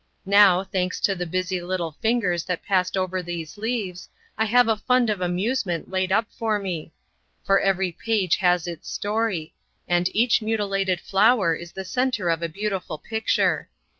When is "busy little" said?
1.27-1.91